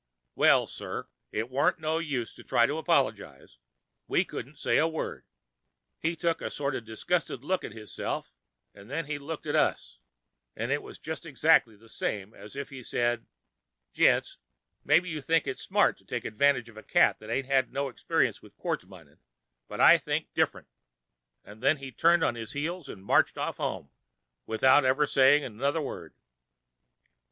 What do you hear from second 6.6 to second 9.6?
of a disgusted look at hisself, 'n' then he looked at